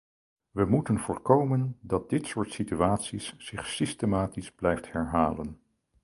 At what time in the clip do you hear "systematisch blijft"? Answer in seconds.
3.67-4.91